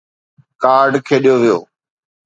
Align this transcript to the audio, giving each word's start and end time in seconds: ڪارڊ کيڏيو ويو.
ڪارڊ 0.63 0.93
کيڏيو 1.07 1.35
ويو. 1.41 1.59